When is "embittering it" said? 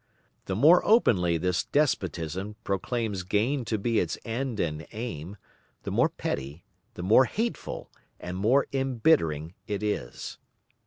8.73-9.83